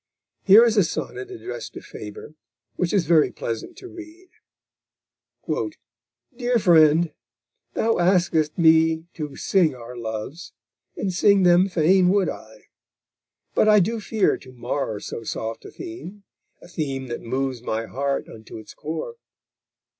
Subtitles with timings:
[0.43, 2.33] Here is a sonnet addressed to Faber,
[2.75, 4.29] which is very pleasant to read:
[5.47, 7.13] _Dear Friend!
[7.75, 10.53] thou askest me to sing our loves,
[10.97, 12.63] And sing them fain would I;
[13.53, 16.23] but I do fear To mar so soft a theme;
[16.63, 19.17] a theme that moves My heart unto its core.